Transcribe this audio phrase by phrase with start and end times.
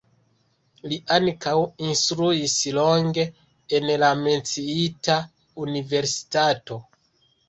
[0.91, 1.51] Li ankaŭ
[1.87, 3.25] instruis longe
[3.81, 5.19] en la menciita
[5.67, 6.79] universitato.